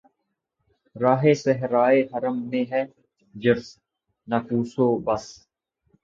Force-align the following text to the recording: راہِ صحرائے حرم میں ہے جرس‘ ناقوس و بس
راہِ 0.95 1.33
صحرائے 1.43 1.99
حرم 2.11 2.37
میں 2.49 2.63
ہے 2.71 2.83
جرس‘ 3.35 3.67
ناقوس 4.27 4.71
و 4.79 4.87
بس 5.05 5.25